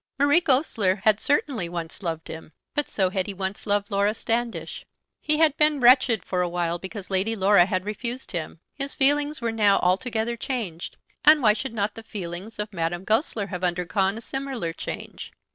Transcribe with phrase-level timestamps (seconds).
[0.17, 4.83] Marie Goesler had certainly once loved him; but so had he once loved Laura Standish.
[5.21, 8.59] He had been wretched for a while because Lady Laura had refused him.
[8.73, 13.45] His feelings now were altogether changed, and why should not the feelings of Madame Goesler
[13.49, 15.31] have undergone a similar change?